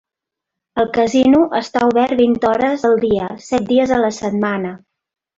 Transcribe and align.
El 0.83 0.87
casino 0.97 1.41
està 1.59 1.83
obert 1.91 2.15
vint 2.21 2.33
hores 2.51 2.85
al 2.89 2.97
dia, 3.07 3.27
set 3.49 3.67
dies 3.73 3.93
a 3.99 4.05
la 4.05 4.09
setmana. 4.21 4.73